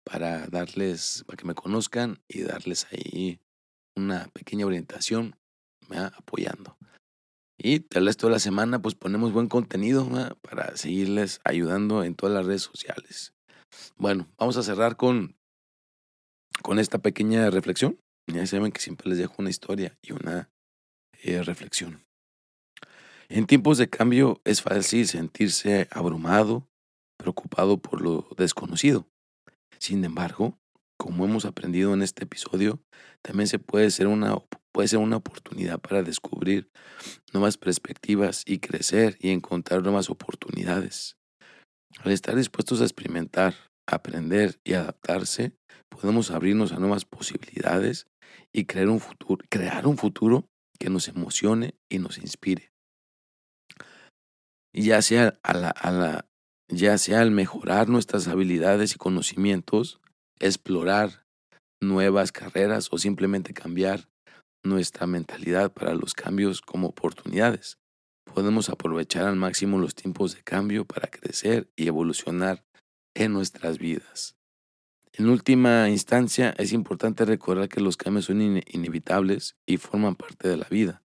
para 0.04 0.46
darles, 0.48 1.24
para 1.26 1.36
que 1.36 1.46
me 1.46 1.54
conozcan 1.54 2.22
y 2.28 2.42
darles 2.42 2.86
ahí 2.92 3.40
una 3.96 4.28
pequeña 4.28 4.66
orientación, 4.66 5.36
apoyando. 6.16 6.76
Y 7.56 7.86
el 7.96 8.06
resto 8.06 8.26
de 8.26 8.32
la 8.32 8.38
semana 8.38 8.82
pues 8.82 8.94
ponemos 8.94 9.32
buen 9.32 9.48
contenido 9.48 10.08
para 10.42 10.76
seguirles 10.76 11.40
ayudando 11.44 12.04
en 12.04 12.14
todas 12.14 12.34
las 12.34 12.46
redes 12.46 12.62
sociales. 12.62 13.33
Bueno, 13.96 14.28
vamos 14.38 14.56
a 14.56 14.62
cerrar 14.62 14.96
con, 14.96 15.36
con 16.62 16.78
esta 16.78 16.98
pequeña 16.98 17.50
reflexión. 17.50 17.98
Ya 18.26 18.46
saben 18.46 18.72
que 18.72 18.80
siempre 18.80 19.08
les 19.08 19.18
dejo 19.18 19.34
una 19.38 19.50
historia 19.50 19.98
y 20.02 20.12
una 20.12 20.50
eh, 21.22 21.42
reflexión. 21.42 22.04
En 23.28 23.46
tiempos 23.46 23.78
de 23.78 23.88
cambio 23.88 24.40
es 24.44 24.62
fácil 24.62 25.08
sentirse 25.08 25.88
abrumado, 25.90 26.68
preocupado 27.16 27.78
por 27.78 28.00
lo 28.00 28.28
desconocido. 28.36 29.08
Sin 29.78 30.04
embargo, 30.04 30.58
como 30.98 31.24
hemos 31.24 31.44
aprendido 31.44 31.94
en 31.94 32.02
este 32.02 32.24
episodio, 32.24 32.80
también 33.22 33.46
se 33.48 33.58
puede 33.58 33.90
ser 33.90 34.06
una, 34.06 34.38
puede 34.72 34.88
ser 34.88 34.98
una 34.98 35.16
oportunidad 35.16 35.80
para 35.80 36.02
descubrir 36.02 36.70
nuevas 37.32 37.56
perspectivas 37.56 38.42
y 38.46 38.58
crecer 38.58 39.16
y 39.20 39.30
encontrar 39.30 39.82
nuevas 39.82 40.10
oportunidades. 40.10 41.16
Al 42.00 42.12
estar 42.12 42.36
dispuestos 42.36 42.80
a 42.80 42.84
experimentar, 42.84 43.54
aprender 43.86 44.58
y 44.64 44.74
adaptarse, 44.74 45.52
podemos 45.88 46.30
abrirnos 46.30 46.72
a 46.72 46.78
nuevas 46.78 47.04
posibilidades 47.04 48.06
y 48.52 48.64
crear 48.64 48.88
un 48.88 49.00
futuro, 49.00 49.44
crear 49.48 49.86
un 49.86 49.96
futuro 49.96 50.48
que 50.78 50.90
nos 50.90 51.08
emocione 51.08 51.74
y 51.88 51.98
nos 51.98 52.18
inspire. 52.18 52.70
Ya 54.74 55.02
sea, 55.02 55.38
a 55.42 55.54
la, 55.54 56.26
ya 56.68 56.98
sea 56.98 57.20
al 57.20 57.30
mejorar 57.30 57.88
nuestras 57.88 58.26
habilidades 58.26 58.94
y 58.94 58.98
conocimientos, 58.98 60.00
explorar 60.40 61.24
nuevas 61.80 62.32
carreras 62.32 62.88
o 62.90 62.98
simplemente 62.98 63.54
cambiar 63.54 64.08
nuestra 64.64 65.06
mentalidad 65.06 65.72
para 65.72 65.94
los 65.94 66.14
cambios 66.14 66.60
como 66.60 66.88
oportunidades. 66.88 67.78
Podemos 68.24 68.68
aprovechar 68.70 69.26
al 69.26 69.36
máximo 69.36 69.78
los 69.78 69.94
tiempos 69.94 70.34
de 70.34 70.42
cambio 70.42 70.84
para 70.84 71.08
crecer 71.08 71.70
y 71.76 71.86
evolucionar 71.86 72.64
en 73.14 73.32
nuestras 73.32 73.78
vidas. 73.78 74.36
En 75.12 75.28
última 75.28 75.88
instancia, 75.90 76.54
es 76.58 76.72
importante 76.72 77.24
recordar 77.24 77.68
que 77.68 77.80
los 77.80 77.96
cambios 77.96 78.24
son 78.24 78.40
inevitables 78.40 79.56
y 79.64 79.76
forman 79.76 80.16
parte 80.16 80.48
de 80.48 80.56
la 80.56 80.66
vida. 80.68 81.02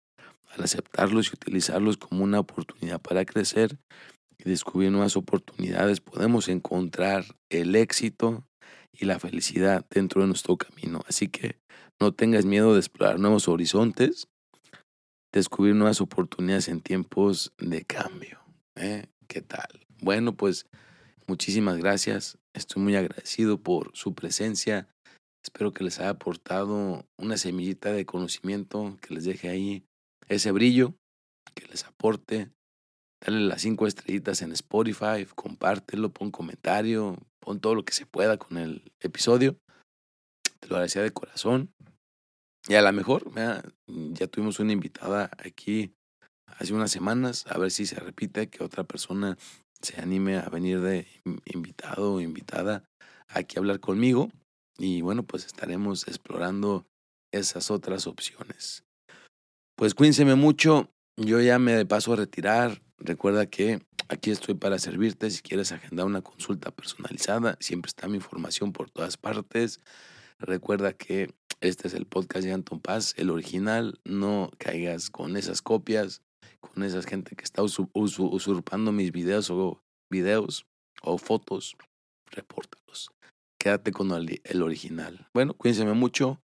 Al 0.51 0.63
aceptarlos 0.63 1.27
y 1.27 1.33
utilizarlos 1.33 1.97
como 1.97 2.23
una 2.23 2.39
oportunidad 2.39 3.01
para 3.01 3.25
crecer 3.25 3.79
y 4.37 4.47
descubrir 4.47 4.91
nuevas 4.91 5.17
oportunidades, 5.17 6.01
podemos 6.01 6.49
encontrar 6.49 7.25
el 7.49 7.75
éxito 7.75 8.47
y 8.93 9.05
la 9.05 9.19
felicidad 9.19 9.85
dentro 9.89 10.21
de 10.21 10.27
nuestro 10.27 10.55
camino. 10.55 11.01
Así 11.07 11.27
que 11.27 11.57
no 11.99 12.13
tengas 12.13 12.45
miedo 12.45 12.73
de 12.73 12.79
explorar 12.79 13.19
nuevos 13.19 13.47
horizontes, 13.47 14.27
descubrir 15.39 15.75
nuevas 15.75 15.99
oportunidades 15.99 16.69
en 16.69 16.81
tiempos 16.81 17.53
de 17.57 17.83
cambio. 17.83 18.39
¿eh? 18.75 19.07
¿Qué 19.27 19.41
tal? 19.41 19.85
Bueno, 20.01 20.35
pues 20.35 20.65
muchísimas 21.27 21.77
gracias. 21.77 22.37
Estoy 22.53 22.81
muy 22.81 22.95
agradecido 22.95 23.57
por 23.61 23.91
su 23.93 24.15
presencia. 24.15 24.87
Espero 25.43 25.73
que 25.73 25.83
les 25.83 25.99
haya 25.99 26.11
aportado 26.11 27.05
una 27.17 27.37
semillita 27.37 27.91
de 27.91 28.05
conocimiento, 28.05 28.97
que 29.01 29.13
les 29.13 29.25
deje 29.25 29.49
ahí 29.49 29.83
ese 30.29 30.51
brillo, 30.51 30.95
que 31.53 31.67
les 31.67 31.83
aporte. 31.85 32.49
Dale 33.21 33.41
las 33.41 33.61
cinco 33.61 33.87
estrellitas 33.87 34.41
en 34.41 34.53
Spotify, 34.53 35.25
compártelo, 35.35 36.11
pon 36.11 36.31
comentario, 36.31 37.17
pon 37.41 37.59
todo 37.59 37.75
lo 37.75 37.83
que 37.83 37.93
se 37.93 38.05
pueda 38.05 38.37
con 38.37 38.57
el 38.57 38.91
episodio. 39.01 39.57
Te 40.59 40.69
lo 40.69 40.75
agradecía 40.75 41.03
de 41.03 41.11
corazón. 41.11 41.71
Y 42.67 42.75
a 42.75 42.81
lo 42.81 42.91
mejor, 42.93 43.31
ya 43.87 44.27
tuvimos 44.27 44.59
una 44.59 44.73
invitada 44.73 45.29
aquí 45.37 45.93
hace 46.47 46.73
unas 46.73 46.91
semanas, 46.91 47.45
a 47.47 47.57
ver 47.57 47.69
si 47.69 47.85
se 47.85 47.99
repite, 47.99 48.49
que 48.49 48.63
otra 48.63 48.83
persona 48.83 49.37
se 49.81 50.01
anime 50.01 50.37
a 50.37 50.49
venir 50.49 50.81
de 50.81 51.07
invitado 51.45 52.15
o 52.15 52.21
invitada 52.21 52.83
aquí 53.27 53.57
a 53.57 53.59
hablar 53.59 53.79
conmigo. 53.79 54.31
Y 54.77 55.01
bueno, 55.01 55.23
pues 55.23 55.45
estaremos 55.45 56.07
explorando 56.07 56.85
esas 57.31 57.69
otras 57.69 58.07
opciones. 58.07 58.83
Pues 59.75 59.93
cuídense 59.93 60.25
mucho. 60.25 60.89
Yo 61.17 61.39
ya 61.41 61.59
me 61.59 61.85
paso 61.85 62.13
a 62.13 62.15
retirar. 62.17 62.81
Recuerda 62.97 63.45
que 63.45 63.85
aquí 64.07 64.31
estoy 64.31 64.55
para 64.55 64.79
servirte. 64.79 65.29
Si 65.29 65.41
quieres 65.41 65.71
agendar 65.71 66.05
una 66.05 66.21
consulta 66.21 66.71
personalizada, 66.71 67.57
siempre 67.59 67.89
está 67.89 68.07
mi 68.07 68.15
información 68.15 68.73
por 68.73 68.89
todas 68.89 69.17
partes. 69.17 69.81
Recuerda 70.39 70.93
que 70.93 71.33
este 71.61 71.87
es 71.87 71.93
el 71.93 72.05
podcast 72.05 72.45
de 72.45 72.53
Anton 72.53 72.79
Paz, 72.79 73.13
el 73.17 73.29
original. 73.29 73.99
No 74.03 74.51
caigas 74.57 75.09
con 75.09 75.37
esas 75.37 75.61
copias 75.61 76.21
con 76.59 76.83
esa 76.83 77.01
gente 77.01 77.35
que 77.35 77.43
está 77.43 77.61
usurpando 77.63 78.91
mis 78.91 79.11
videos 79.11 79.49
o 79.49 79.81
videos 80.09 80.65
o 81.01 81.17
fotos, 81.17 81.75
repórtalos. 82.27 83.11
Quédate 83.59 83.91
con 83.91 84.11
el, 84.11 84.61
original. 84.61 85.27
Bueno, 85.33 85.53
cuídense 85.53 85.85
mucho. 85.85 86.41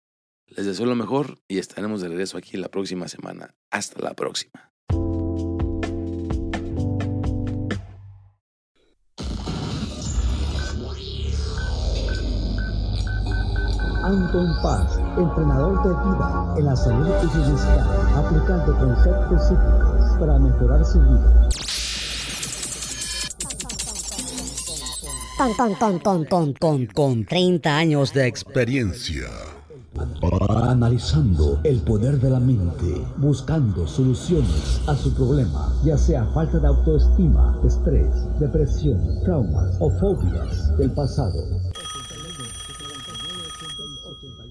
Les 0.47 0.65
deseo 0.65 0.85
lo 0.85 0.95
mejor 0.95 1.39
y 1.47 1.59
estaremos 1.59 2.01
de 2.01 2.09
regreso 2.09 2.37
aquí 2.37 2.57
la 2.57 2.69
próxima 2.69 3.07
semana. 3.07 3.55
Hasta 3.71 4.01
la 4.01 4.13
próxima. 4.15 4.68
Anton 14.09 14.55
Paz, 14.63 14.99
entrenador 15.19 15.83
de 15.83 15.89
vida 15.89 16.55
en 16.57 16.65
la 16.65 16.75
salud 16.75 17.09
y 17.09 18.17
aplicando 18.17 18.75
conceptos 18.75 19.43
psíquicos 19.43 20.19
para 20.19 20.39
mejorar 20.39 20.83
su 20.83 20.99
vida. 20.99 21.49
Con, 25.37 25.53
con, 25.53 25.99
con, 25.99 26.25
con, 26.25 26.53
con, 26.53 26.85
con 26.87 27.25
30 27.25 27.77
años 27.77 28.11
de 28.11 28.25
experiencia. 28.25 29.27
Analizando 30.49 31.59
el 31.63 31.79
poder 31.81 32.19
de 32.19 32.31
la 32.31 32.39
mente, 32.39 33.05
buscando 33.17 33.85
soluciones 33.85 34.81
a 34.87 34.95
su 34.95 35.13
problema, 35.13 35.71
ya 35.83 35.99
sea 35.99 36.25
falta 36.33 36.57
de 36.57 36.65
autoestima, 36.65 37.59
estrés, 37.63 38.09
depresión, 38.39 39.21
traumas 39.23 39.77
o 39.79 39.91
fobias 39.91 40.75
del 40.79 40.89
pasado 40.93 41.68